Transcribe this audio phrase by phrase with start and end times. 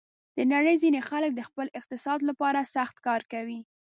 [0.37, 3.59] د نړۍ ځینې خلک د خپل اقتصاد لپاره سخت کار کوي.